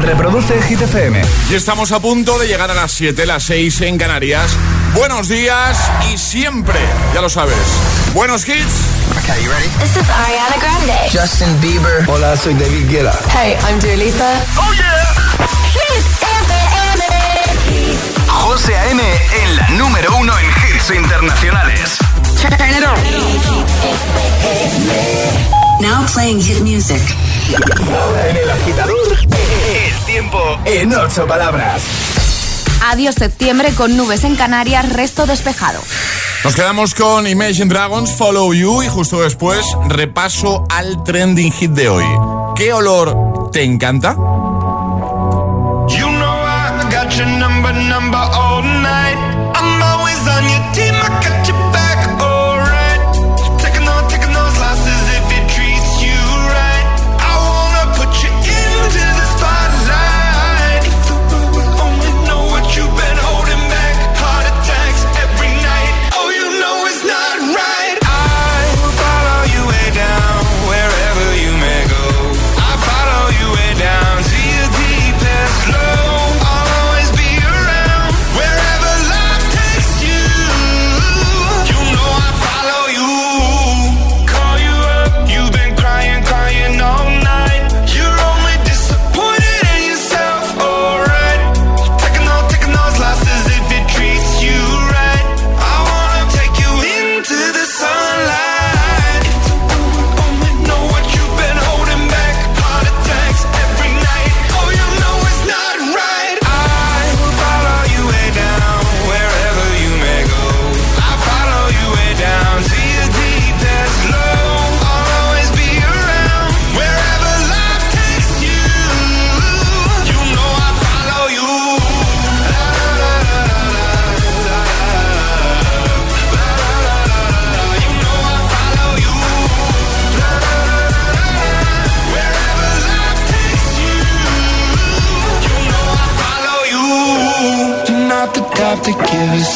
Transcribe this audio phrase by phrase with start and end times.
[0.00, 1.20] Reproduce Hit FM.
[1.50, 4.56] Y estamos a punto de llegar a las 7, las 6 en Canarias.
[4.94, 6.78] Buenos días y siempre,
[7.14, 7.56] ya lo sabes.
[8.14, 8.64] Buenos hits.
[9.18, 9.68] Okay, you ready?
[9.80, 11.10] This is Ariana Grande.
[11.12, 12.04] Justin Bieber.
[12.08, 13.18] Hola, soy David Guetta.
[13.30, 14.40] Hey, I'm Dua Lipa.
[14.56, 15.14] Oh yeah.
[15.72, 17.02] Hit FM.
[18.28, 19.02] José A.M.
[19.02, 21.98] en la número uno en hits internacionales.
[22.40, 22.96] Turn it on.
[25.80, 27.00] Now playing hit music.
[28.28, 29.16] En el agitador,
[30.08, 31.82] tiempo en ocho palabras.
[32.86, 35.82] Adiós septiembre con nubes en Canarias, resto despejado.
[36.44, 41.90] Nos quedamos con Imagine Dragons, Follow You y justo después repaso al trending hit de
[41.90, 42.06] hoy.
[42.56, 44.16] ¿Qué olor te encanta?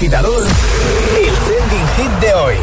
[0.00, 2.54] agitador, el trending hit de hoy.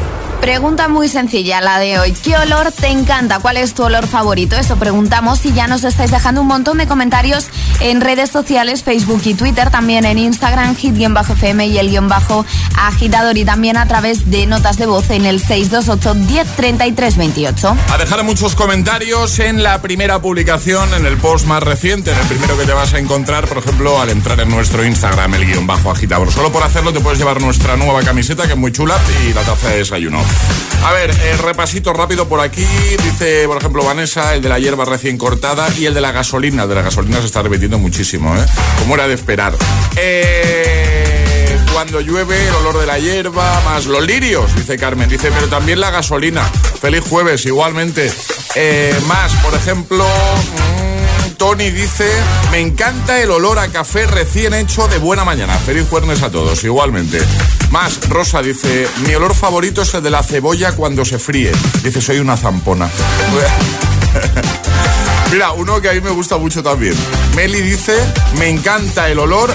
[0.41, 2.13] Pregunta muy sencilla la de hoy.
[2.13, 3.37] ¿Qué olor te encanta?
[3.39, 4.55] ¿Cuál es tu olor favorito?
[4.55, 7.47] Eso preguntamos y ya nos estáis dejando un montón de comentarios
[7.79, 12.43] en redes sociales, Facebook y Twitter, también en Instagram, hit-fm y el guion bajo
[12.77, 17.77] agitador y también a través de notas de voz en el 628 1033 28.
[17.91, 22.25] A dejar muchos comentarios en la primera publicación, en el post más reciente, en el
[22.27, 25.67] primero que te vas a encontrar, por ejemplo, al entrar en nuestro Instagram, el guion
[25.67, 26.31] bajo agitador.
[26.31, 28.95] Solo por hacerlo te puedes llevar nuestra nueva camiseta, que es muy chula,
[29.27, 30.21] y la taza de desayuno.
[30.85, 32.65] A ver, el repasito rápido por aquí.
[33.03, 36.63] Dice, por ejemplo, Vanessa, el de la hierba recién cortada y el de la gasolina.
[36.63, 38.45] El de la gasolina se está repitiendo muchísimo, ¿eh?
[38.79, 39.53] Como era de esperar.
[39.95, 41.06] Eh,
[41.77, 45.07] cuando llueve, el olor de la hierba, más los lirios, dice Carmen.
[45.07, 46.43] Dice, pero también la gasolina.
[46.81, 48.11] Feliz jueves, igualmente.
[48.55, 50.03] Eh, más, por ejemplo...
[50.03, 52.09] mm, Tony dice,
[52.49, 55.55] me encanta el olor a café recién hecho de buena mañana.
[55.59, 57.21] Feliz jueves a todos, igualmente.
[57.69, 61.51] Más, Rosa dice, mi olor favorito es el de la cebolla cuando se fríe.
[61.83, 62.89] Dice, soy una zampona.
[65.31, 66.95] Mira, uno que a mí me gusta mucho también.
[67.35, 67.95] Meli dice,
[68.39, 69.53] me encanta el olor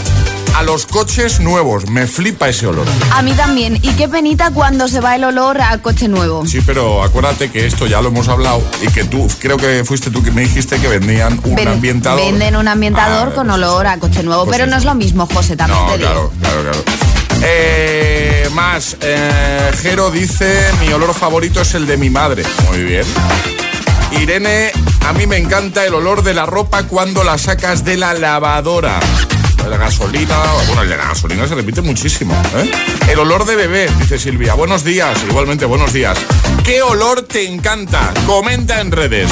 [0.54, 1.88] a los coches nuevos.
[1.88, 2.87] Me flipa ese olor.
[3.12, 3.76] A mí también.
[3.82, 6.46] Y qué penita cuando se va el olor a coche nuevo.
[6.46, 10.10] Sí, pero acuérdate que esto ya lo hemos hablado y que tú, creo que fuiste
[10.10, 12.20] tú que me dijiste que vendían un Ven- ambientador.
[12.20, 14.94] Venden un ambientador Ah, con pues olor a coche nuevo, Pues pero no es lo
[14.94, 16.10] mismo, José, también No, te digo.
[16.10, 16.78] claro, claro, claro.
[17.44, 22.44] Eh, más, eh, Jero dice, mi olor favorito es el de mi madre.
[22.69, 23.04] Muy bien.
[24.20, 24.70] Irene,
[25.08, 29.00] a mí me encanta el olor de la ropa cuando la sacas de la lavadora.
[29.69, 30.37] La gasolina,
[30.67, 32.35] bueno, la gasolina se repite muchísimo.
[32.56, 32.70] ¿eh?
[33.09, 34.55] El olor de bebé, dice Silvia.
[34.55, 36.19] Buenos días, igualmente buenos días.
[36.64, 38.12] ¿Qué olor te encanta?
[38.26, 39.31] Comenta en redes.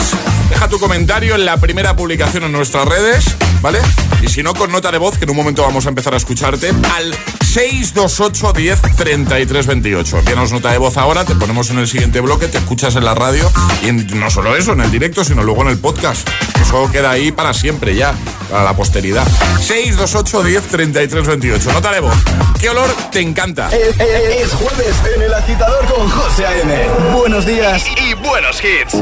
[0.49, 3.25] Deja tu comentario en la primera publicación en nuestras redes,
[3.63, 3.79] ¿vale?
[4.21, 6.17] Y si no, con nota de voz, que en un momento vamos a empezar a
[6.17, 10.19] escucharte, al 628 10 33 28.
[10.19, 13.15] Envíanos nota de voz ahora, te ponemos en el siguiente bloque, te escuchas en la
[13.15, 13.51] radio
[13.83, 16.29] y no solo eso, en el directo, sino luego en el podcast.
[16.61, 18.13] Eso queda ahí para siempre ya,
[18.51, 19.27] para la posteridad.
[19.61, 21.73] 628 10 33 28.
[21.73, 22.15] Nota de voz.
[22.61, 23.69] ¿Qué olor te encanta?
[23.71, 26.75] Es, es- es jueves en el agitador con José A.M.
[27.21, 27.85] Buenos días.
[27.99, 28.95] Y buenos hits.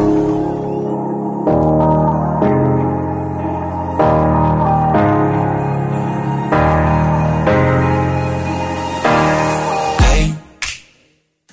[10.00, 10.34] Hey,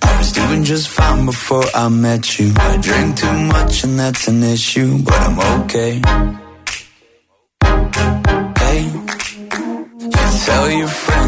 [0.02, 2.52] I was doing just fine before I met you.
[2.58, 6.02] I drink too much and that's an issue, but I'm okay.
[8.58, 8.82] Hey,
[10.02, 11.15] you tell your friends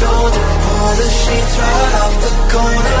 [0.00, 0.44] Shoulder.
[0.64, 2.99] Pull the sheets right off the corner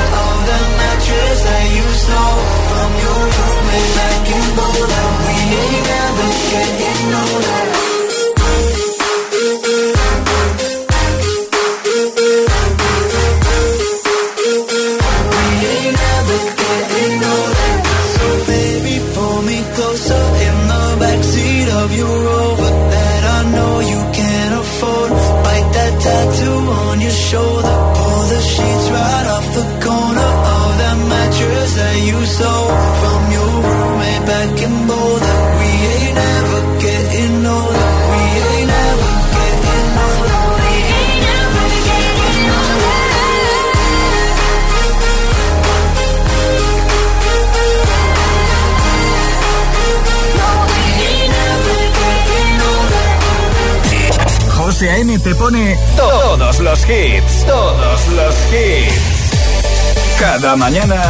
[60.50, 61.00] Cada mañana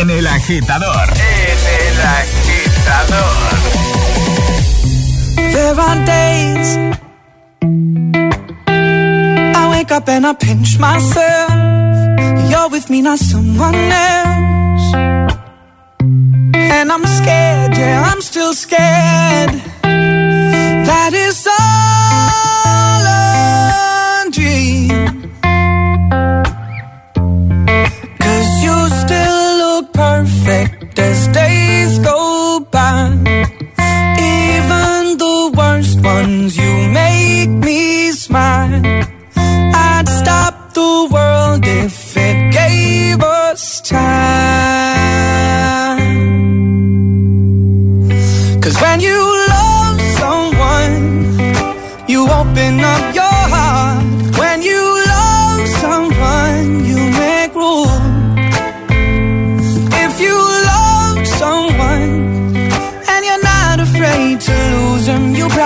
[0.00, 1.06] en el agitador.
[1.14, 3.36] En el agitador.
[5.36, 6.76] There are days
[9.54, 11.52] I wake up and I pinch myself.
[12.50, 14.94] You're with me, not someone else.
[16.54, 19.59] And I'm scared, yeah, I'm still scared.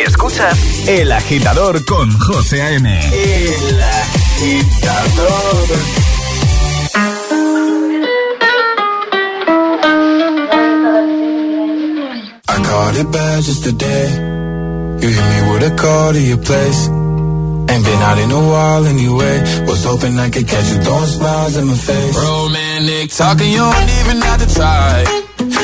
[0.06, 3.00] Escuchas El agitador con José A.M.
[3.12, 5.68] El agitador.
[12.46, 14.08] I caught it bad just today.
[15.00, 16.88] You hit me with a call to your place.
[17.70, 19.40] Ain't been out in a while anyway.
[19.66, 22.16] Was hoping I could catch you throwing smiles in my face.
[22.16, 25.23] Romantic talking, you don't even have to try.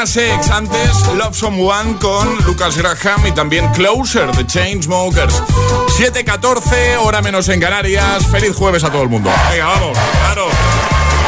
[0.00, 5.42] Lil Nas X, antes Love Someone con Lucas Graham y también Closer de Chainsmokers.
[5.98, 8.26] 7.14, hora menos en Canarias.
[8.28, 9.30] Feliz jueves a todo el mundo.
[9.50, 10.46] Venga, vamos, claro.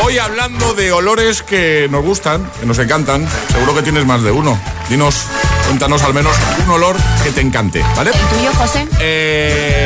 [0.02, 4.30] Hoy hablando de olores que nos gustan, que nos encantan, seguro que tienes más de
[4.30, 4.58] uno.
[4.88, 5.26] Dinos,
[5.66, 8.10] cuéntanos al menos un olor que te encante, ¿vale?
[8.10, 8.88] ¿El tuyo, José?
[9.00, 9.82] Eh...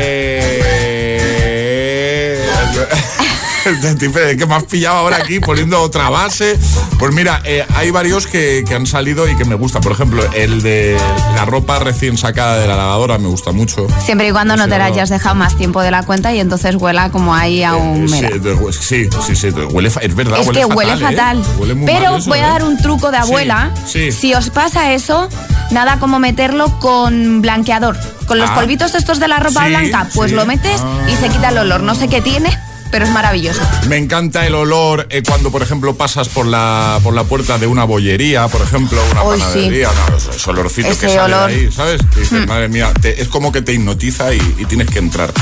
[4.38, 6.58] que me has pillado ahora aquí poniendo otra base.
[6.98, 9.82] Pues mira, eh, hay varios que, que han salido y que me gustan.
[9.82, 10.96] Por ejemplo, el de
[11.34, 13.86] la ropa recién sacada de la lavadora me gusta mucho.
[14.04, 16.76] Siempre y cuando no te la hayas dejado más tiempo de la cuenta y entonces
[16.76, 18.40] huela como ahí a un Eh,
[18.72, 20.96] sí, sí, sí, huele, es verdad, Es huele que huele ¿eh?
[20.98, 21.42] fatal.
[21.58, 22.50] Huele muy Pero mal eso, voy a ¿eh?
[22.50, 23.70] dar un truco de abuela.
[23.86, 24.12] sí.
[24.12, 25.28] Si os pasa eso,
[25.70, 27.96] nada como meterlo con blanqueador.
[28.26, 28.54] Con los Ah.
[28.54, 31.82] polvitos estos de la ropa Sí, blanca, pues lo metes y se quita el olor.
[31.82, 32.50] No sé qué tiene,
[32.90, 33.60] pero es maravilloso.
[33.88, 37.66] Me encanta el olor eh, cuando, por ejemplo, pasas por la, por la puerta de
[37.66, 41.50] una bollería, por ejemplo, una panadería, no, ese- que sale olor.
[41.50, 42.00] ahí, ¿sabes?
[42.16, 45.32] Y dices, madre mía, te- es como que te hipnotiza y, y tienes que entrar.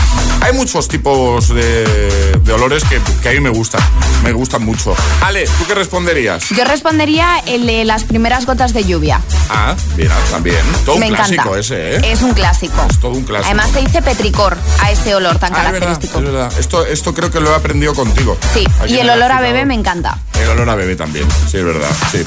[0.41, 3.81] Hay muchos tipos de olores que, que a mí me gustan,
[4.23, 4.95] me gustan mucho.
[5.23, 6.49] Ale, ¿tú qué responderías?
[6.51, 9.21] Yo respondería el de las primeras gotas de lluvia.
[9.51, 10.57] Ah, mira, también.
[10.85, 11.61] Todo Me un clásico encanta.
[11.61, 12.01] ese, ¿eh?
[12.13, 12.87] Es un clásico.
[12.91, 13.47] Es todo un clásico.
[13.47, 16.19] Además se dice petricor a ese olor tan Ah, es verdad, característico.
[16.19, 16.53] es verdad.
[16.59, 18.39] Esto, esto creo que lo he aprendido contigo.
[18.55, 20.19] Sí, Aquí y el olor a bebé me encanta.
[20.41, 21.91] El olor a bebé también, sí, es verdad.
[22.11, 22.19] Sí.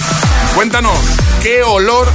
[0.55, 0.97] Cuéntanos,
[1.43, 2.07] ¿qué olor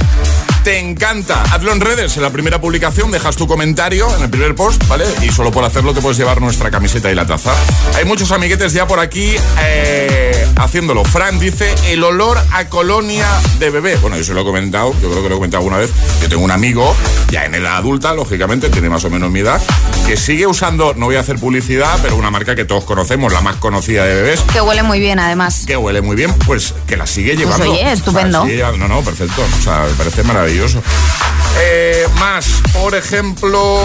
[0.63, 1.43] te encanta?
[1.51, 5.05] Hazlo en redes, en la primera publicación, dejas tu comentario en el primer post, ¿vale?
[5.21, 7.51] Y solo por hacerlo te puedes llevar nuestra camiseta y la taza.
[7.95, 11.03] Hay muchos amiguetes ya por aquí eh, haciéndolo.
[11.03, 13.27] Fran dice el olor a colonia
[13.59, 13.95] de bebé.
[13.97, 15.91] Bueno, yo se lo he comentado, yo creo que lo he comentado alguna vez.
[16.21, 16.95] Yo tengo un amigo,
[17.29, 19.61] ya en edad adulta, lógicamente, tiene más o menos mi edad,
[20.07, 23.41] que sigue usando, no voy a hacer publicidad, pero una marca que todos conocemos, la
[23.41, 25.63] más conocida de bebés, Que huele muy bien además.
[25.67, 27.69] que huele muy bien, pues que la sigue llevando.
[27.69, 28.39] oye, estupendo.
[28.39, 29.43] O sea, sigue llevando- no, no, perfecto.
[29.59, 30.52] O sea, me parece maravilloso.
[31.59, 33.81] Eh, más, por ejemplo,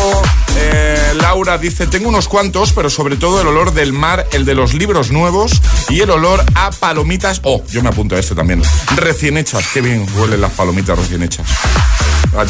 [0.57, 4.55] eh, Laura dice, tengo unos cuantos, pero sobre todo el olor del mar, el de
[4.55, 5.53] los libros nuevos
[5.89, 7.41] y el olor a palomitas.
[7.45, 8.63] Oh, yo me apunto a este también.
[8.97, 11.47] Recién hechas, qué bien huelen las palomitas recién hechas.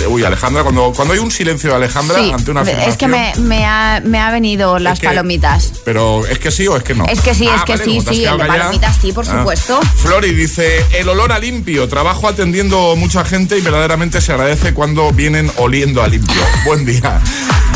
[0.08, 3.30] Uy, Alejandra, cuando, cuando hay un silencio de Alejandra Sí, ante una es que me,
[3.30, 5.72] afirmación, me ha, me ha venido las que- palomitas.
[5.84, 7.04] Pero es que sí o es que no.
[7.06, 9.38] Es que sí, es Ah, que vale, sí, sí, el de palomitas sí, por Ah.
[9.38, 9.80] supuesto.
[9.96, 15.10] Flori dice, el olor a limpio, trabajo atendiendo mucha gente y verdaderamente se agradece cuando
[15.12, 16.42] vienen oliendo a limpio.
[16.64, 17.20] Buen día.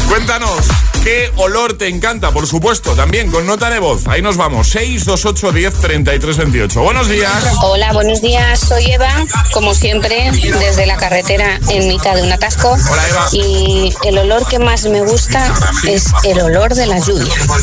[0.08, 0.66] Cuéntanos,
[1.02, 2.30] ¿qué olor te encanta?
[2.30, 4.06] Por supuesto, también con nota de voz.
[4.06, 6.82] Ahí nos vamos, 628 10 33 28.
[6.82, 7.30] Buenos días.
[7.62, 8.60] Hola, buenos días.
[8.60, 9.10] Soy Eva,
[9.52, 12.76] como siempre, desde la carretera en mitad de un atasco.
[12.90, 13.28] Hola, Eva.
[13.32, 15.52] Y el olor que más me gusta
[15.86, 17.34] es el olor de la lluvia.
[17.48, 17.62] Muy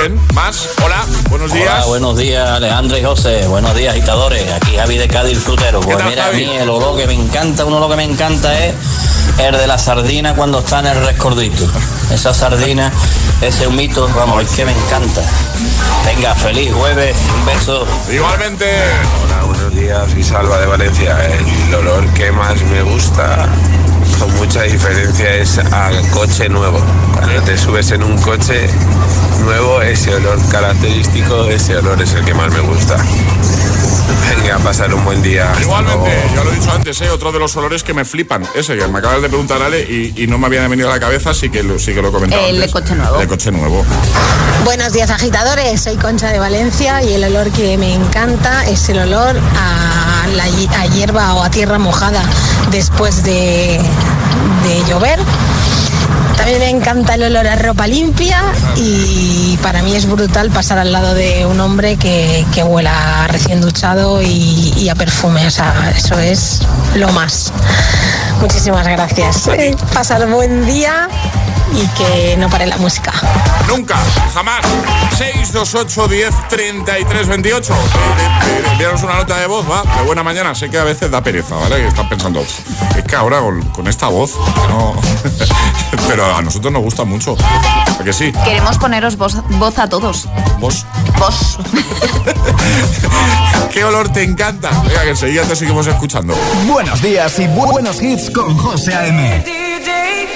[0.00, 0.68] bien, más.
[0.84, 1.66] Hola, buenos días.
[1.66, 5.80] Hola, buenos días Alejandra y José, buenos días agitadores, aquí Javi de Cádiz Frutero.
[5.80, 6.44] Pues tal, mira, Javi?
[6.44, 8.74] a mí el olor que me encanta, un olor que me encanta es
[9.38, 11.66] el de la sardina cuando está en el rescordito.
[12.10, 12.75] Esa sardina,
[13.40, 15.22] ese humito, vamos, es que me encanta.
[16.04, 17.86] Venga, feliz jueves, un beso.
[18.10, 18.66] Igualmente.
[19.24, 21.16] Hola, buenos días, soy Salva de Valencia.
[21.68, 23.48] El olor que más me gusta,
[24.18, 26.78] con mucha diferencia, es al coche nuevo.
[27.14, 28.68] Cuando te subes en un coche
[29.44, 32.96] nuevo, ese olor característico, ese olor es el que más me gusta.
[34.36, 35.52] Venga, a pasar un buen día.
[35.60, 37.10] Igualmente, ya lo he dicho antes, ¿eh?
[37.10, 38.42] otro de los olores que me flipan.
[38.54, 41.00] Ese que me acabas de preguntar, Ale, y, y no me había venido a la
[41.00, 42.46] cabeza, sí que lo, sí que lo he comentado.
[42.46, 43.14] El de coche nuevo.
[43.14, 43.84] El de coche nuevo.
[44.64, 48.98] Buenos días agitadores, soy Concha de Valencia y el olor que me encanta es el
[48.98, 52.22] olor a, la a hierba o a tierra mojada
[52.70, 53.78] después de,
[54.64, 55.18] de llover.
[56.36, 58.40] También me encanta el olor a ropa limpia
[58.76, 63.60] y para mí es brutal pasar al lado de un hombre que, que huela recién
[63.60, 65.46] duchado y, y a perfume.
[65.46, 66.60] O sea, eso es
[66.94, 67.52] lo más.
[68.40, 69.48] Muchísimas gracias.
[69.94, 71.08] Pasar buen día
[71.76, 73.12] y que no pare la música.
[73.68, 73.96] Nunca,
[74.34, 74.64] jamás.
[75.18, 77.74] 628 10 33 28.
[78.72, 79.82] Enviaros una nota de voz, va.
[79.96, 80.54] De buena mañana.
[80.54, 81.76] Sé que a veces da pereza, ¿vale?
[81.76, 84.94] Que están pensando, es que ahora con, con esta voz, que no.
[86.08, 87.36] Pero a nosotros nos gusta mucho.
[88.00, 88.32] ¿A que sí?
[88.44, 90.28] Queremos poneros voz, voz a todos.
[90.58, 90.84] Vos.
[91.18, 91.58] Vos.
[93.72, 94.70] ¿Qué olor te encanta?
[94.86, 96.34] Venga, que enseguida te seguimos escuchando.
[96.66, 99.44] Buenos días y bu- buenos hits con José A.M.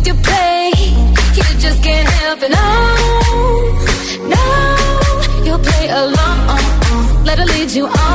[0.00, 0.70] with your play.
[1.36, 2.50] You just can't help it.
[2.50, 2.68] No,
[4.34, 4.44] no,
[5.44, 7.24] you play along.
[7.24, 8.09] Let her lead you on.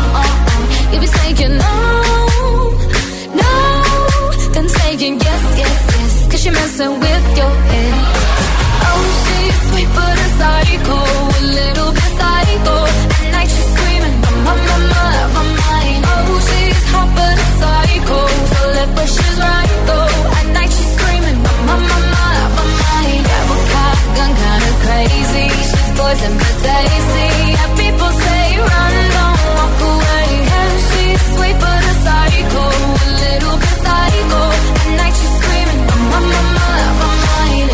[26.05, 27.27] Poison but tasty.
[27.57, 30.25] Yeah, people say run, don't walk away.
[30.49, 32.63] Yeah, she's sweet but a psycho,
[33.05, 34.41] a little bit psycho.
[34.81, 37.69] At night she's screaming, I'm my, my, my, my, my mind.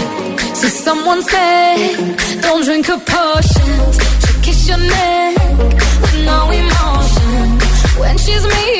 [0.59, 3.93] See someone said, don't drink her potions.
[4.21, 5.35] She'll kiss your neck
[6.03, 7.45] with no emotion.
[8.01, 8.70] When she's mean,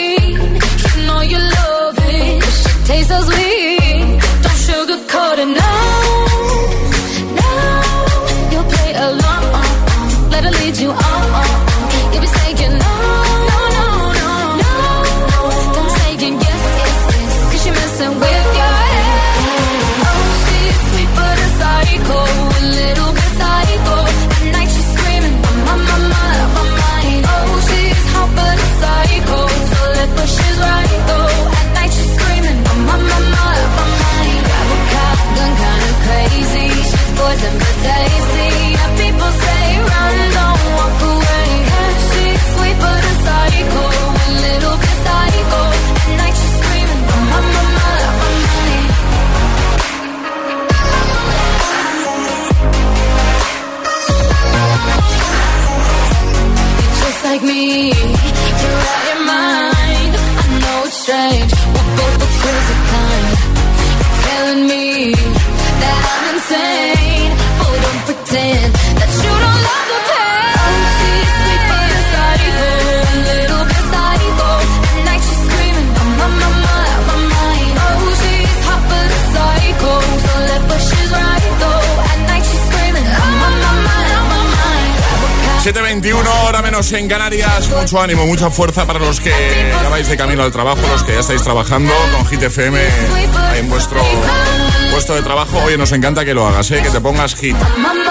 [86.02, 87.70] 21 horas menos en Canarias.
[87.70, 91.14] Mucho ánimo, mucha fuerza para los que ya vais de camino al trabajo, los que
[91.14, 92.80] ya estáis trabajando con GTFM
[93.56, 94.02] en vuestro
[94.92, 95.58] puesto de trabajo.
[95.64, 96.82] Oye, nos encanta que lo hagas, ¿eh?
[96.84, 97.56] que te pongas hit.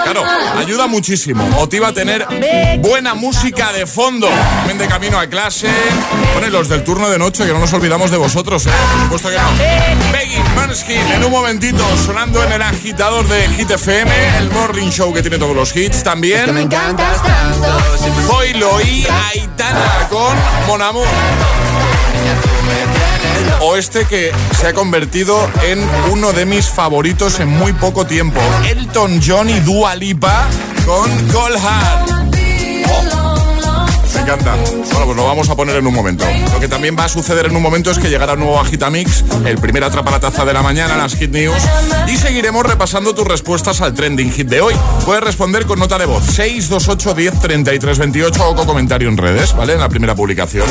[0.03, 0.23] Claro,
[0.57, 1.45] ayuda muchísimo.
[1.49, 2.25] Motiva a tener
[2.79, 4.27] buena música de fondo.
[4.67, 5.69] Ven de camino a clase.
[6.33, 8.71] Pone los del turno de noche, que no nos olvidamos de vosotros, ¿eh?
[8.91, 10.11] Por supuesto que no.
[10.11, 15.13] Begging Manskin, en un momentito, sonando en el agitador de Hit FM, el morning show
[15.13, 16.53] que tiene todos los hits también.
[16.53, 17.67] me encantas tanto.
[18.27, 20.35] Zoilo y Aitana con
[20.67, 21.07] Mon Amour.
[23.63, 25.79] O este que se ha convertido en
[26.11, 28.39] uno de mis favoritos en muy poco tiempo.
[28.67, 30.47] Elton John y Dua Lipa
[30.85, 32.21] con Gold Heart.
[34.15, 34.55] Me encanta.
[34.55, 36.25] Bueno, pues lo vamos a poner en un momento.
[36.51, 39.23] Lo que también va a suceder en un momento es que llegará un nuevo Agitamix,
[39.45, 41.61] el primer atrapa la taza de la mañana, las Hit News,
[42.07, 44.75] y seguiremos repasando tus respuestas al trending hit de hoy.
[45.05, 49.55] Puedes responder con nota de voz 628 10 33 28 o con comentario en redes,
[49.55, 49.73] ¿vale?
[49.73, 50.67] En la primera publicación.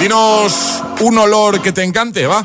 [0.00, 2.42] Dinos un olor que te encante, ¿va?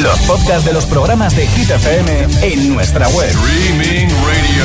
[0.00, 3.28] Los podcasts de los programas de Hit FM en nuestra web.
[3.28, 4.64] Streaming Radio.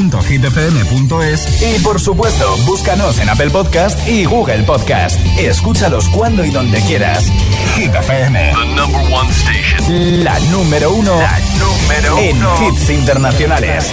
[0.00, 5.16] www.hitfm.es y por supuesto, búscanos en Apple Podcast y Google Podcast.
[5.38, 7.26] Escúchalos cuando y donde quieras.
[7.76, 8.52] Hit FM.
[8.52, 10.24] The number one station.
[10.24, 11.20] La número uno,
[11.58, 13.92] número en hits internacionales.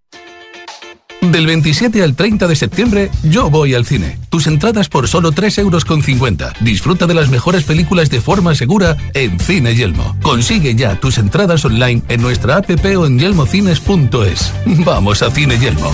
[1.21, 4.17] Del 27 al 30 de septiembre, yo voy al cine.
[4.29, 6.53] Tus entradas por solo 3,50 euros.
[6.59, 10.17] Disfruta de las mejores películas de forma segura en Cine Yelmo.
[10.23, 14.53] Consigue ya tus entradas online en nuestra app o en yelmocines.es.
[14.83, 15.93] Vamos a Cine Yelmo.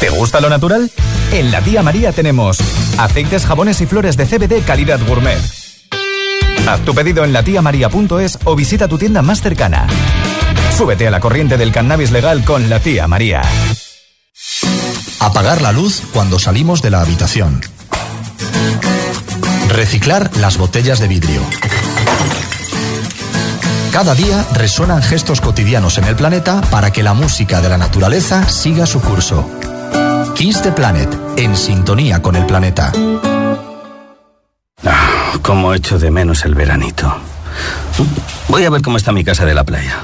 [0.00, 0.90] ¿Te gusta lo natural?
[1.32, 2.58] En la tía María tenemos
[2.98, 5.38] aceites, jabones y flores de CBD calidad gourmet.
[6.66, 9.86] Haz tu pedido en latiamaria.es o visita tu tienda más cercana.
[10.76, 13.42] Súbete a la corriente del cannabis legal con la tía María.
[15.24, 17.62] Apagar la luz cuando salimos de la habitación.
[19.70, 21.40] Reciclar las botellas de vidrio.
[23.90, 28.46] Cada día resuenan gestos cotidianos en el planeta para que la música de la naturaleza
[28.50, 29.48] siga su curso.
[30.34, 32.92] Kiss the Planet, en sintonía con el planeta.
[34.84, 37.16] Ah, cómo echo de menos el veranito.
[38.48, 40.00] Voy a ver cómo está mi casa de la playa.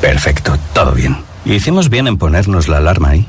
[0.00, 1.24] Perfecto, todo bien.
[1.44, 3.28] Hicimos bien en ponernos la alarma ahí,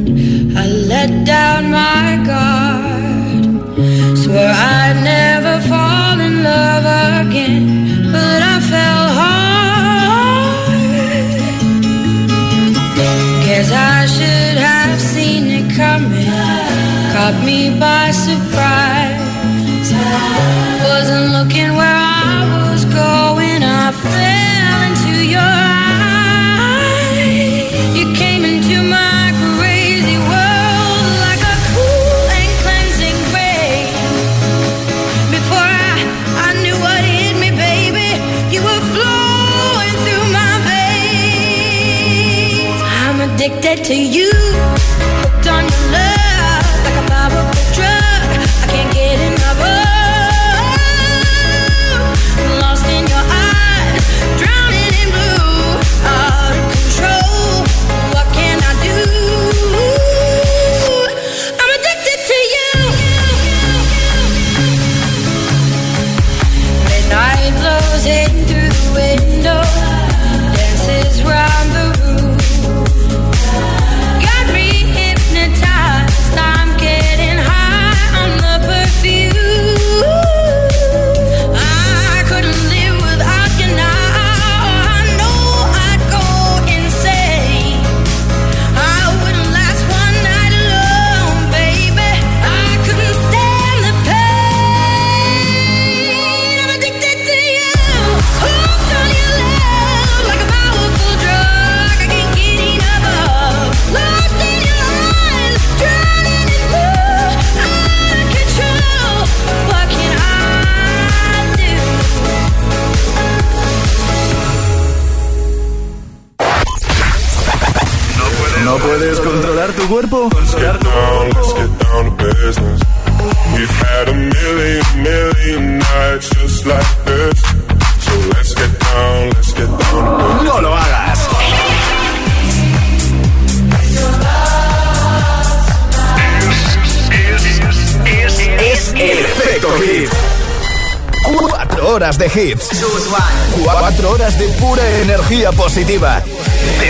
[0.55, 3.43] I let down my guard.
[4.17, 6.85] Swear I'd never fall in love
[7.25, 9.51] again, but I fell hard.
[13.45, 16.31] Guess I should have seen it coming.
[17.13, 19.89] Caught me by surprise.
[20.87, 23.63] Wasn't looking where I was going.
[23.63, 25.80] I fell into your eyes.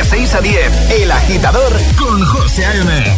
[0.01, 3.17] De 6 a 10, El Agitador con José A.M.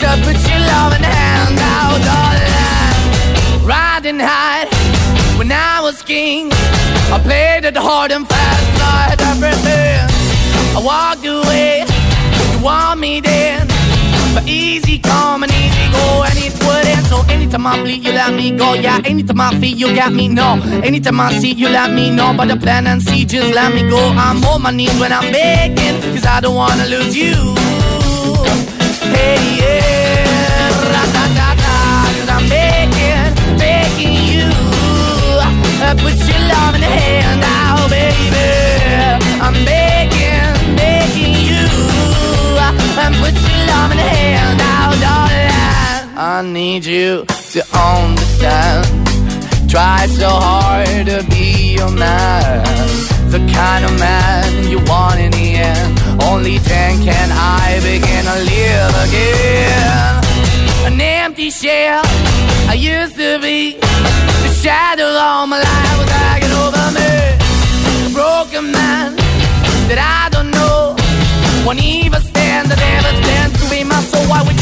[0.00, 3.66] to uh, put your loving hand out, darling.
[3.66, 4.66] Riding high
[5.38, 6.50] when I was king,
[7.10, 10.06] I played it hard and fast, tried everything.
[10.76, 11.84] I walked away,
[12.52, 13.66] you want me then.
[14.34, 17.06] But easy come and easy go, and it wouldn't.
[17.06, 18.74] So anytime I bleed, you let me go.
[18.74, 20.28] Yeah, anytime I feel, you got me.
[20.28, 22.34] No, anytime I see, you let me know.
[22.36, 23.98] But the plan and see, just let me go.
[23.98, 27.34] I'm on my knees when I'm begging, cause I don't wanna lose you.
[29.16, 31.76] Hey, yeah, ra-da-da-da,
[32.34, 34.48] I'm begging, begging you.
[35.86, 38.46] Uh, Put your love in the hand out, baby.
[39.40, 39.54] I'm
[41.48, 41.64] you.
[43.22, 46.18] Put your love in the hand out, darling.
[46.18, 48.86] I need you to understand.
[49.70, 52.64] Try so hard to be your man.
[53.30, 55.97] The kind of man you want in the end.
[56.28, 60.12] Only then can I begin to live again.
[60.86, 62.02] An empty shell
[62.68, 63.78] I used to be.
[64.44, 67.12] The shadow all my life was hanging over me.
[68.06, 69.16] A broken man
[69.88, 70.94] that I don't know.
[71.64, 74.24] Won't even stand, that never stands to be my soul.
[74.28, 74.58] Why we're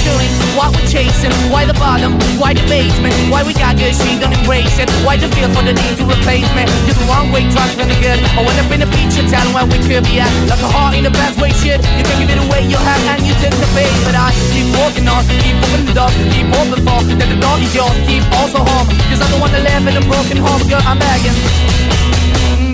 [0.56, 4.32] why we're chasing, why the bottom, why the basement, why we got good, she don't
[4.32, 4.88] embrace it.
[5.04, 6.64] Why the feel for the need to replace me?
[7.06, 8.18] Wrong way, trying to the good.
[8.34, 10.30] I went up in the feature town where we could be at.
[10.50, 11.78] Like a heart in the best way, shit.
[11.94, 13.94] You can give it away, you're having and you dissipate.
[14.02, 15.22] But I keep walking on.
[15.38, 17.94] Keep open the door, keep open for that the door is yours.
[18.10, 20.82] Keep also home, cause I'm the one that live in a broken home, girl.
[20.82, 21.36] I'm begging.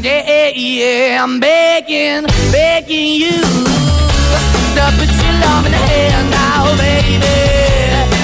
[0.00, 6.72] Yeah, yeah, yeah, I'm begging, begging you to put your love in the hand now,
[6.80, 7.20] baby.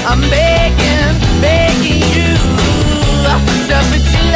[0.08, 2.32] I'm begging, begging you
[3.28, 4.17] to put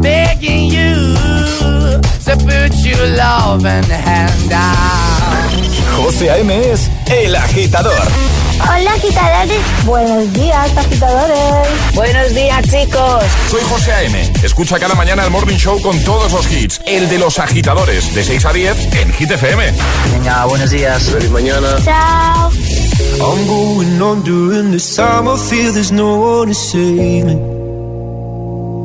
[0.00, 0.94] begging you
[2.24, 4.84] to put your loving hand out.
[5.96, 6.72] José A.M.
[6.72, 8.08] es El Agitador.
[8.60, 11.68] Hola agitadores, buenos días agitadores.
[11.94, 13.24] Buenos días chicos.
[13.50, 14.32] Soy José A.M.
[14.42, 16.80] Escucha cada mañana el Morning Show con todos los hits.
[16.86, 19.72] El de los agitadores, de 6 a 10 en Hit FM.
[20.12, 21.02] Venga, buenos días.
[21.02, 21.76] Feliz mañana.
[21.84, 22.50] Chao.
[23.20, 25.28] I'm going on during this time.
[25.28, 27.53] I feel there's no one to save me.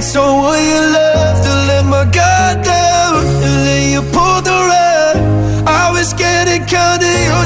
[0.00, 0.99] to being someone you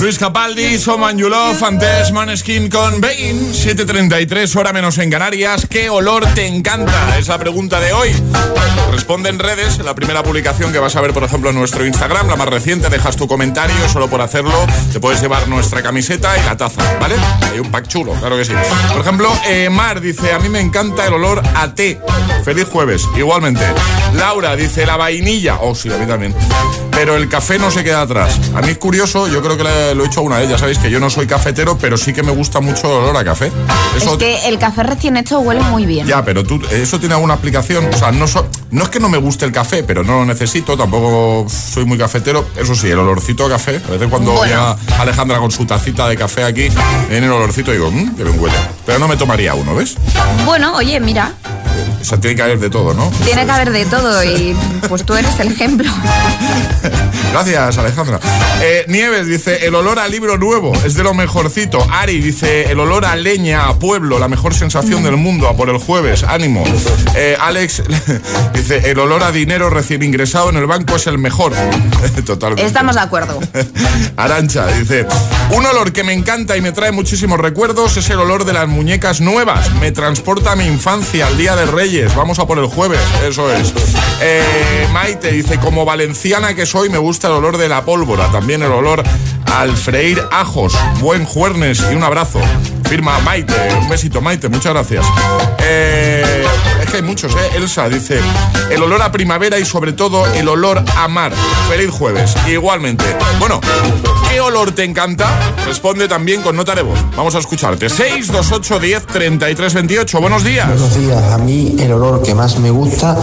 [0.04, 5.66] Luis Capaldi, Soman You Love, antes Maneskin con Bain, 7.33, hora menos en Canarias.
[5.66, 7.18] ¿Qué olor te encanta?
[7.18, 8.10] Es la pregunta de hoy.
[8.92, 12.28] Responde en redes, la primera publicación que vas a ver, por ejemplo, en nuestro Instagram,
[12.28, 14.52] la más reciente, dejas tu comentario, solo por hacerlo
[14.92, 17.16] te puedes llevar nuestra camiseta y la taza, ¿vale?
[17.50, 18.52] Hay un pack chulo, claro que sí.
[18.92, 21.98] Por ejemplo, eh, Mar dice, a mí me encanta el olor a té.
[22.44, 23.64] Feliz jueves, igualmente.
[24.14, 25.60] Laura dice, la vainilla.
[25.62, 26.34] Oh, sí, a mí también.
[26.90, 28.38] Pero el café no se queda atrás.
[28.54, 30.90] A mí es curioso, yo creo que lo he hecho una vez, ya sabéis que
[30.90, 33.50] yo no soy cafetero, pero sí que me gusta mucho el olor a café.
[33.96, 36.06] Eso Es que el café recién hecho huele muy bien.
[36.06, 37.86] ya, pero tú, ¿eso tiene alguna aplicación?
[37.92, 40.24] O sea, no, so- no es que no me guste el café, pero no lo
[40.26, 42.44] necesito, tampoco soy muy cafetero.
[42.56, 43.80] Eso sí, el olorcito a café.
[43.86, 44.44] A veces cuando Bueno.
[44.46, 46.68] llega Alejandra con su tacita de café aquí,
[47.10, 48.56] en el olorcito digo, mmm, que bien huele.
[48.86, 49.96] Pero no me tomaría uno, ¿ves?
[50.44, 51.32] Bueno, oye, mira.
[52.00, 53.10] O sea, tiene que haber de todo, ¿no?
[53.24, 54.56] Tiene que haber de todo y
[54.88, 55.90] pues tú eres el ejemplo.
[57.32, 58.20] Gracias, Alejandra.
[58.60, 61.84] Eh, Nieves dice, el olor a libro nuevo es de lo mejorcito.
[61.90, 65.68] Ari dice, el olor a leña, a pueblo, la mejor sensación del mundo, a por
[65.68, 66.62] el jueves, ánimo.
[67.16, 67.82] Eh, Alex
[68.54, 71.52] dice, el olor a dinero recién ingresado en el banco es el mejor.
[72.24, 72.64] Totalmente.
[72.66, 73.40] Estamos de acuerdo.
[74.16, 75.06] Arancha dice,
[75.50, 78.68] un olor que me encanta y me trae muchísimos recuerdos es el olor de las
[78.68, 79.72] muñecas nuevas.
[79.80, 82.14] Me transporta a mi infancia, al Día de Reyes.
[82.14, 83.72] Vamos a por el jueves, eso es.
[84.20, 88.62] Eh, Maite dice, como valenciana que soy, me gusta el olor de la pólvora, también
[88.62, 89.02] el olor
[89.52, 90.74] al freír ajos.
[91.00, 92.40] Buen juernes y un abrazo.
[92.88, 95.06] Firma Maite, un besito Maite, muchas gracias.
[95.60, 96.44] Eh,
[96.82, 97.50] es que hay muchos, ¿eh?
[97.56, 98.20] Elsa dice,
[98.70, 101.32] el olor a primavera y sobre todo el olor a mar.
[101.68, 102.34] Feliz jueves.
[102.46, 103.04] Igualmente.
[103.38, 103.60] Bueno,
[104.34, 105.26] ¿qué olor te encanta?
[105.64, 106.98] Responde también con nota de voz.
[107.16, 107.88] Vamos a escucharte.
[107.88, 110.20] 628 10 33 28.
[110.20, 110.66] Buenos días.
[110.66, 111.22] Buenos días.
[111.32, 113.16] A mí el olor que más me gusta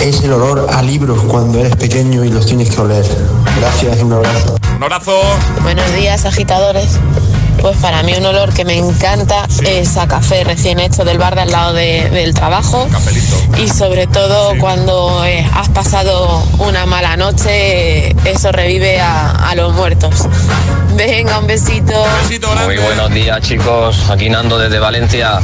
[0.00, 3.04] es el olor a libros cuando eres pequeño y los tienes que oler.
[3.58, 4.54] Gracias y un abrazo.
[4.76, 5.20] Un abrazo.
[5.62, 6.96] Buenos días, agitadores.
[7.60, 11.34] Pues para mí un olor que me encanta es a café recién hecho del bar
[11.36, 12.88] de al lado de- del trabajo.
[13.62, 19.72] Y sobre todo cuando eh, has pasado una mala noche, eso revive a, a los
[19.74, 20.26] muertos.
[20.96, 21.92] Venga, un besito.
[22.64, 25.38] Muy buenos días chicos, aquí Nando desde Valencia.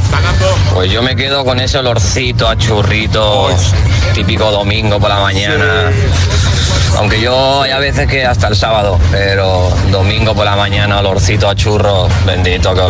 [0.73, 3.53] Pues yo me quedo con ese olorcito a churritos,
[4.13, 5.91] típico domingo por la mañana.
[6.97, 11.49] Aunque yo hay a veces que hasta el sábado, pero domingo por la mañana olorcito
[11.49, 12.81] a churro, bendito que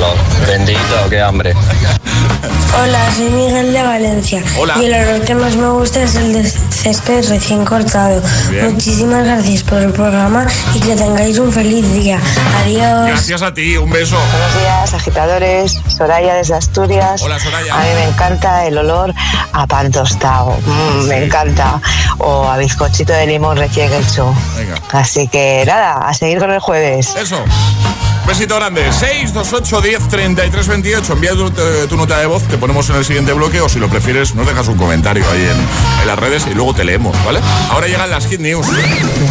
[0.47, 1.53] bendito que hambre.
[2.81, 4.43] Hola, soy Miguel de Valencia.
[4.57, 4.75] Hola.
[4.79, 8.21] Y el olor que más me gusta es el de césped recién cortado.
[8.49, 8.73] Bien.
[8.73, 12.19] Muchísimas gracias por el programa y que tengáis un feliz día.
[12.63, 13.07] Adiós.
[13.07, 14.15] Gracias a ti, un beso.
[14.31, 15.81] Buenos días, agitadores.
[15.87, 17.21] Soraya desde Asturias.
[17.21, 17.73] Hola, Soraya.
[17.75, 19.13] A mí me encanta el olor
[19.51, 20.55] a pan tostado.
[20.65, 21.81] Mm, Me encanta.
[22.19, 24.33] O a bizcochito de limón recién hecho.
[24.57, 24.75] Venga.
[24.93, 27.13] Así que nada, a seguir con el jueves.
[27.19, 27.43] Eso.
[28.27, 28.83] Besito grande.
[28.93, 31.13] 628 10 33 28.
[31.13, 33.79] Envía tu, tu- tu nota de voz, te ponemos en el siguiente bloque o si
[33.79, 37.15] lo prefieres, nos dejas un comentario ahí en, en las redes y luego te leemos,
[37.25, 37.39] ¿vale?
[37.71, 38.65] Ahora llegan las Hit News.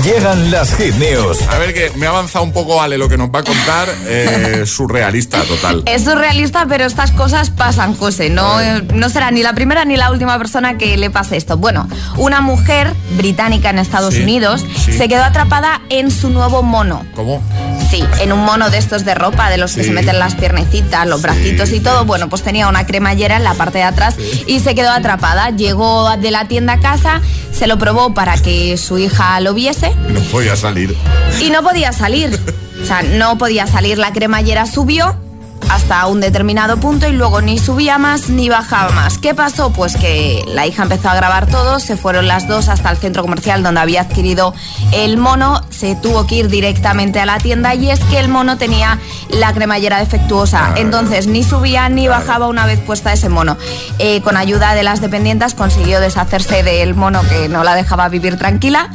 [0.04, 1.42] Llegan las Hit News.
[1.48, 3.88] A ver que me ha avanzado un poco Ale lo que nos va a contar.
[4.06, 5.82] eh, surrealista total.
[5.86, 8.30] Es surrealista, pero estas cosas pasan, José.
[8.30, 11.56] No, eh, no será ni la primera ni la última persona que le pase esto.
[11.56, 14.92] Bueno, una mujer británica en Estados Sí, Unidos sí.
[14.92, 17.04] se quedó atrapada en su nuevo mono.
[17.14, 17.42] ¿Cómo?
[17.90, 21.06] Sí, en un mono de estos de ropa, de los que se meten las piernecitas,
[21.06, 22.04] los bracitos y todo.
[22.04, 24.16] Bueno, pues tenía una cremallera en la parte de atrás
[24.46, 25.50] y se quedó atrapada.
[25.50, 29.94] Llegó de la tienda a casa, se lo probó para que su hija lo viese
[30.08, 30.94] No voy a salir.
[31.40, 32.38] y no podía salir.
[32.80, 33.98] O sea, no podía salir.
[33.98, 35.16] La cremallera subió
[35.70, 39.18] hasta un determinado punto y luego ni subía más ni bajaba más.
[39.18, 39.70] ¿Qué pasó?
[39.70, 43.22] Pues que la hija empezó a grabar todo, se fueron las dos hasta el centro
[43.22, 44.54] comercial donde había adquirido
[44.92, 48.58] el mono, se tuvo que ir directamente a la tienda y es que el mono
[48.58, 48.98] tenía
[49.28, 53.56] la cremallera defectuosa, entonces ni subía ni bajaba una vez puesta ese mono.
[53.98, 58.36] Eh, con ayuda de las dependientas consiguió deshacerse del mono que no la dejaba vivir
[58.36, 58.90] tranquila.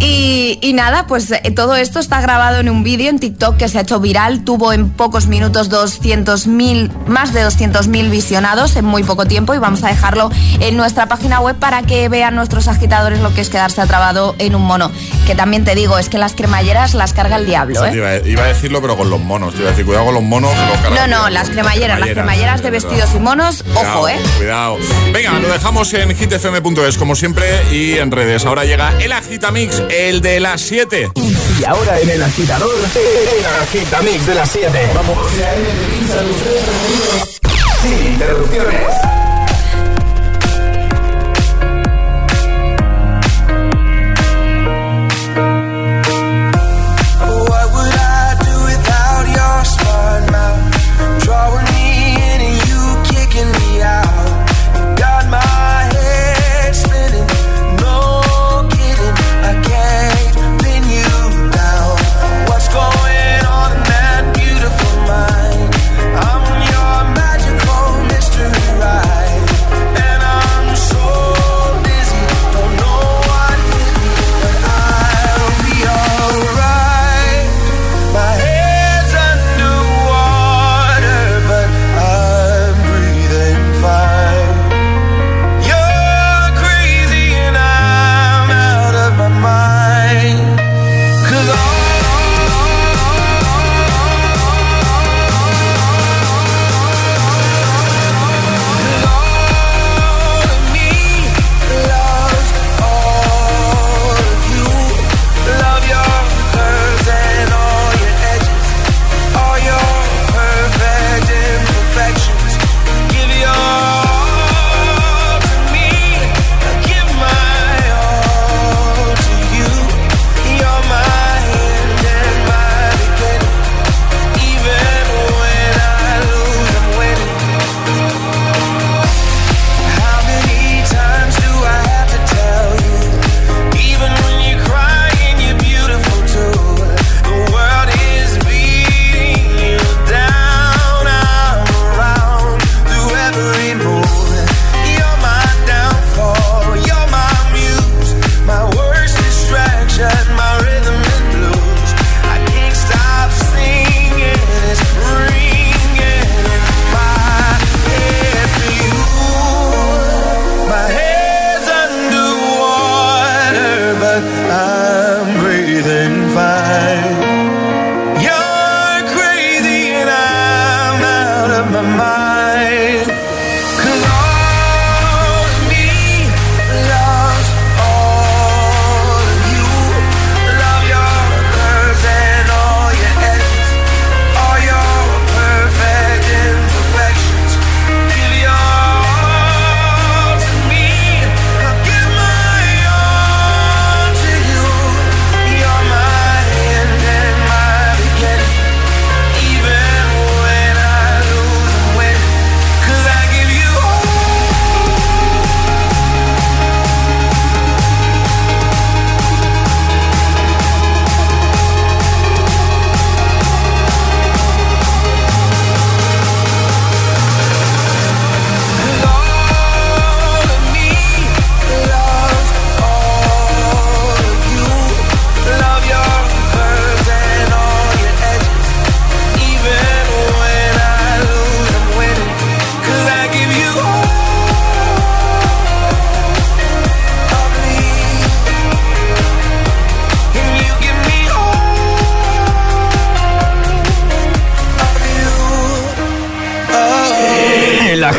[0.00, 3.68] Y, y nada, pues eh, todo esto está grabado en un vídeo en TikTok que
[3.68, 4.44] se ha hecho viral.
[4.44, 9.82] Tuvo en pocos minutos 200.000, más de 200.000 visionados en muy poco tiempo y vamos
[9.84, 10.30] a dejarlo
[10.60, 14.54] en nuestra página web para que vean nuestros agitadores lo que es quedarse atrapado en
[14.54, 14.90] un mono.
[15.26, 17.94] Que también te digo, es que las cremalleras las carga el diablo, Sí, ¿eh?
[17.94, 19.54] iba, a- iba a decirlo, pero con los monos.
[19.56, 20.50] Iba a decir, cuidado con los monos.
[20.52, 24.18] que los No, no, las cremalleras, las cremalleras de vestidos y monos, Cuidado, ojo, ¿eh?
[24.38, 24.76] Cuidado.
[25.12, 28.44] Venga, lo dejamos en hitfm.es como siempre y en redes.
[28.46, 31.10] Ahora llega el Agitamix, el de las 7.
[31.58, 34.90] Y ahora en el agitador, el agitamix de las 7.
[34.94, 35.18] Vamos.
[37.82, 39.13] Sin interrupciones.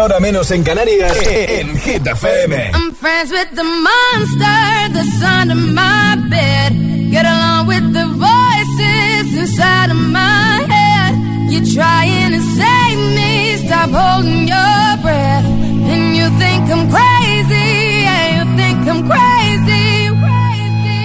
[0.00, 2.70] Ahora menos en Canarias, en Hit FM.
[2.74, 6.72] I'm friends with the monster that's under my bed.
[7.10, 11.14] Get along with the voices inside of my head.
[11.50, 14.39] You're trying to save me, stop holding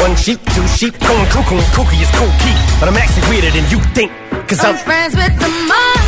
[0.00, 2.54] One sheep, two sheep, going cuckoo kooky is cool key.
[2.78, 4.12] But I'm actually weirder than you think.
[4.48, 6.07] Cause I'm, I'm friends with the monster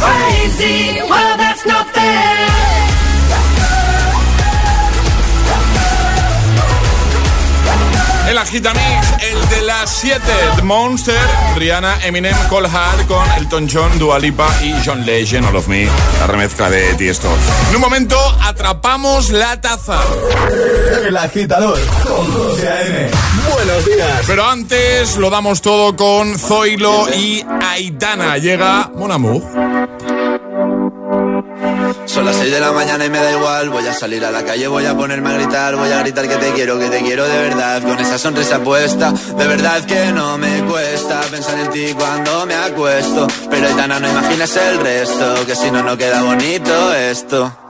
[0.00, 1.00] crazy.
[1.08, 2.40] Well, that's not fair.
[8.30, 10.22] El Agitamix, el de las 7,
[10.54, 11.18] The Monster,
[11.56, 15.88] Rihanna, Eminem, Cole Hart con Elton John, Dua Lipa y John Legend, All of Me,
[16.20, 17.28] la remezcla de Tiesto.
[17.70, 20.00] En un momento, atrapamos la taza.
[21.04, 23.10] El agitador con José A.M.
[23.52, 24.24] Buenos días.
[24.26, 28.38] Pero antes lo damos todo con Zoilo y Aitana.
[28.38, 29.42] Llega Mon Amour.
[32.06, 33.70] Son las 6 de la mañana y me da igual.
[33.70, 35.76] Voy a salir a la calle, voy a ponerme a gritar.
[35.76, 37.82] Voy a gritar que te quiero, que te quiero de verdad.
[37.82, 42.54] Con esa sonrisa puesta, de verdad que no me cuesta pensar en ti cuando me
[42.54, 43.26] acuesto.
[43.50, 47.69] Pero Aitana, no imaginas el resto, que si no, no queda bonito esto.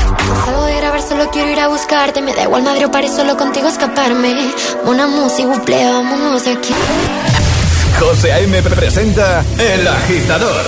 [0.45, 2.21] Salgo de grabar, solo quiero ir a buscarte.
[2.21, 4.51] Me da igual Madrid o París, solo contigo escaparme.
[4.85, 6.73] Una música, buple, vámonos de aquí.
[7.99, 8.61] José A.M.
[8.63, 10.65] presenta El Agitador.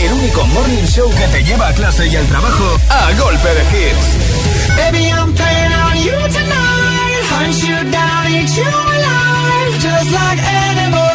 [0.00, 3.62] El único morning show que te lleva a clase y al trabajo a golpe de
[3.62, 4.76] hits.
[4.76, 7.24] Baby, I'm playing on you tonight.
[7.30, 9.78] Hunt you down, eat you alive.
[9.78, 11.07] Just like animals,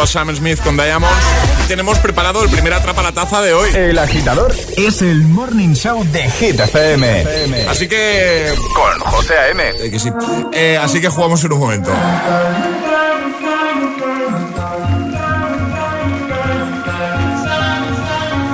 [0.00, 1.14] A Sam Smith con Diamonds.
[1.68, 3.70] Tenemos preparado el primer atrapa la taza de hoy.
[3.74, 7.26] El agitador es el morning show de Hit FM.
[7.68, 8.54] Así que.
[8.74, 9.62] Con José A.M.
[9.78, 10.10] Eh, que sí.
[10.52, 11.92] Eh, así que jugamos en un momento.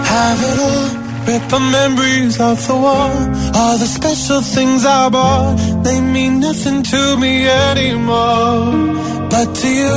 [0.08, 0.88] Have it all,
[1.26, 3.10] rip the memories of the war.
[3.54, 8.94] All the special things I bought, they mean nothing to me anymore.
[9.30, 9.96] But to you,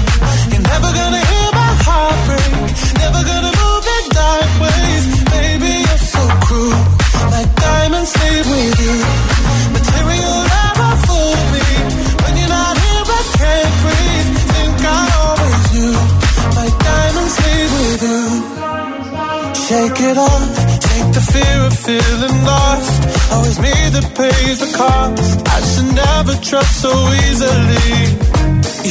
[24.21, 25.47] Pays the cost.
[25.55, 26.93] I should never trust so
[27.25, 27.91] easily.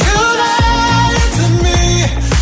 [0.05, 0.40] You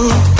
[0.00, 0.39] so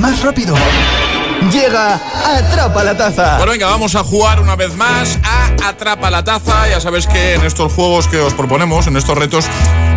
[0.00, 0.54] más rápido.
[1.52, 3.36] Llega Atrapa la Taza.
[3.38, 6.68] Bueno, venga, vamos a jugar una vez más a Atrapa la Taza.
[6.68, 9.46] Ya sabes que en estos juegos que os proponemos, en estos retos,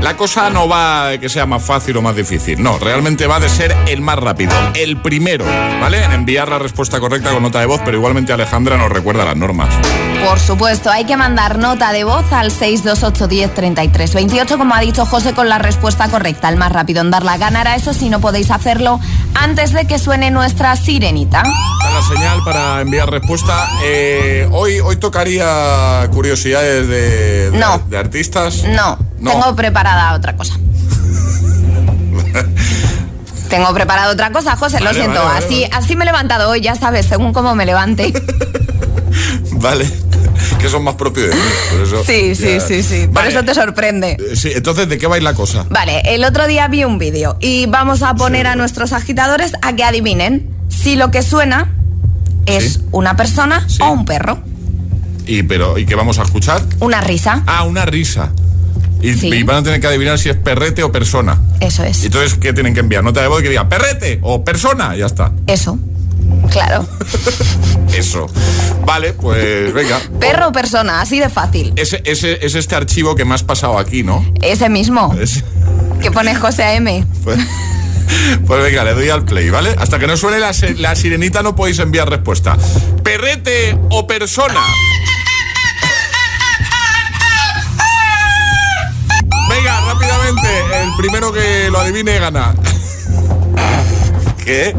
[0.02, 2.62] la cosa no va que sea más fácil o más difícil.
[2.62, 6.04] No, realmente va de ser el más rápido, el primero, ¿vale?
[6.04, 9.36] En enviar la respuesta correcta con nota de voz, pero igualmente Alejandra nos recuerda las
[9.36, 9.74] normas.
[10.28, 14.80] Por supuesto, hay que mandar nota de voz al 628 10 33 28, como ha
[14.80, 16.50] dicho José, con la respuesta correcta.
[16.50, 19.00] El más rápido en darla ganará eso si no podéis hacerlo
[19.36, 21.44] antes de que suene nuestra sirenita.
[21.44, 23.68] La señal para enviar respuesta.
[23.84, 27.80] Eh, hoy, hoy tocaría curiosidades de, de- No.
[27.90, 28.64] de artistas.
[28.64, 29.32] No, No.
[29.32, 30.56] tengo preparada otra cosa.
[33.50, 35.20] Tengo preparado otra cosa, José, lo siento.
[35.24, 38.12] vale, vale, así, así me he levantado hoy, ya sabes, según cómo me levante.
[39.58, 39.86] Vale.
[40.64, 41.42] Que son más propios de mí.
[41.72, 43.02] por eso Sí, sí, ya- sí, sí.
[43.08, 43.30] Por Vale.
[43.32, 44.12] eso te sorprende.
[44.18, 45.66] Eh, Sí, entonces, ¿de qué va la cosa?
[45.70, 49.76] Vale, el otro día vi un vídeo y vamos a poner a nuestros agitadores a
[49.76, 51.70] que adivinen si lo que suena
[52.46, 54.40] es una persona o un perro.
[55.28, 56.62] ¿Y, pero, ¿Y qué vamos a escuchar?
[56.80, 58.32] Una risa, Ah, una risa.
[59.02, 59.28] Y, Sí.
[59.28, 61.42] y van a tener que adivinar si es perrete o persona.
[61.60, 62.06] eso es.
[62.06, 63.04] entonces, ¿qué tienen que enviar?
[63.04, 64.96] Nota de voz que diga perrete o persona.
[64.96, 65.34] Ya está.
[65.46, 65.78] Eso.
[66.54, 66.88] Claro.
[67.94, 68.28] Eso.
[68.86, 70.00] Vale, pues venga.
[70.20, 71.74] Perro o persona, así de fácil.
[71.76, 74.24] Ese, ese, es este archivo que me has pasado aquí, ¿no?
[74.42, 75.14] Ese mismo.
[75.20, 75.44] Es-
[76.02, 77.06] Que pone José A.M.
[77.24, 77.40] pues,
[78.46, 79.76] pues venga, le doy al play, ¿vale?
[79.80, 82.56] Hasta que no suene la, la sirenita no podéis enviar respuesta.
[83.04, 84.62] ¿Perrete o persona?
[89.50, 90.50] Venga, rápidamente.
[90.84, 92.54] El primero que lo adivine gana.
[94.44, 94.76] ¿Qué?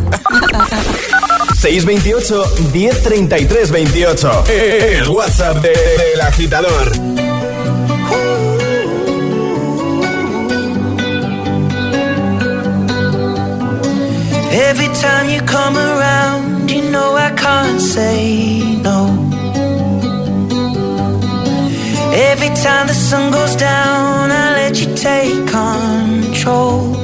[1.65, 4.45] 628 1033 28.
[4.49, 6.93] El WhatsApp de- del agitador.
[14.69, 19.01] Every time you come around, you know I can't say no.
[22.31, 27.04] Every time the sun goes down, I let you take control.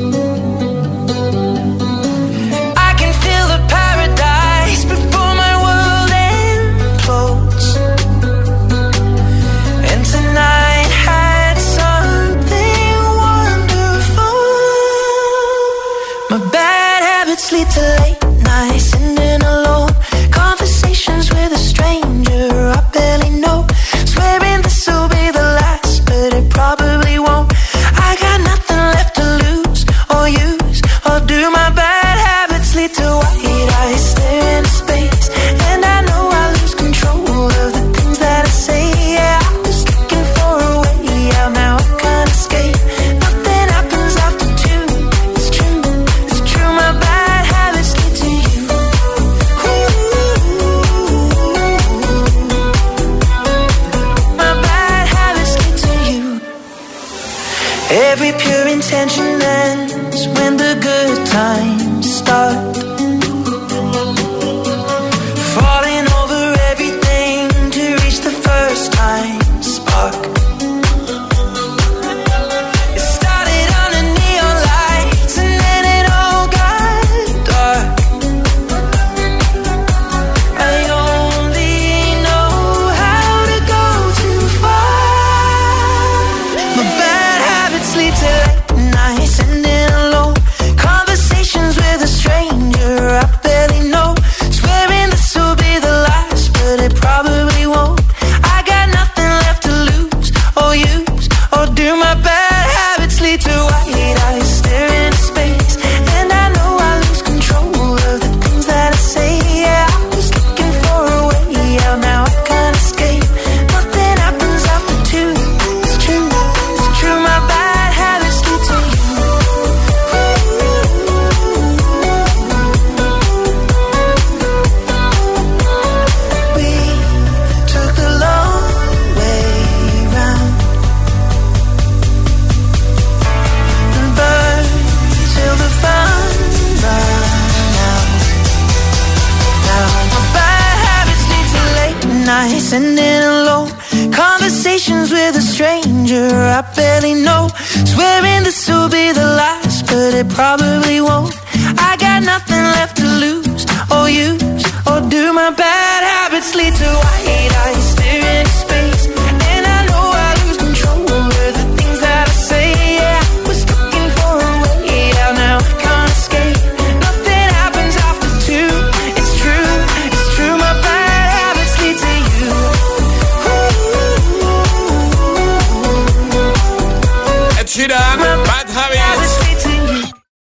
[60.40, 61.79] When the good times